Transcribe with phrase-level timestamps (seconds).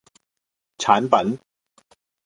[0.79, 1.37] 產品